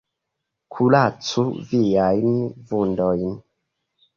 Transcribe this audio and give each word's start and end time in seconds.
Kuracu 0.75 1.45
viajn 1.73 2.35
vundojn. 2.73 3.39